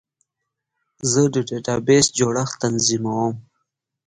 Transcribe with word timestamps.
زه 1.11 1.21
د 1.33 1.35
ډیټابیس 1.47 2.05
جوړښت 2.17 2.55
تنظیموم. 2.63 3.33